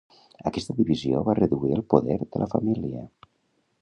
[0.51, 3.05] Aquesta divisió va reduir el poder de la família.